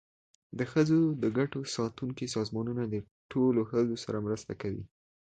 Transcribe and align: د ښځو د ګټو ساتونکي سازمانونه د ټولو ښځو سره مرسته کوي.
د 0.57 0.59
ښځو 0.71 0.99
د 1.23 1.25
ګټو 1.37 1.59
ساتونکي 1.75 2.25
سازمانونه 2.35 2.83
د 2.87 2.95
ټولو 3.31 3.59
ښځو 3.71 3.95
سره 4.03 4.17
مرسته 4.25 4.53
کوي. 4.61 4.83